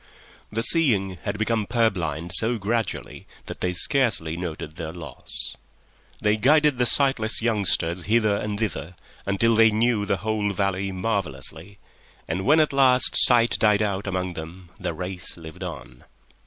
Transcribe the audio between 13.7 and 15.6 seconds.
out among them the race